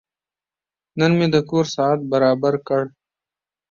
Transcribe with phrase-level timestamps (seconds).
[0.99, 2.83] نن مې د کور ساعت برابر کړ.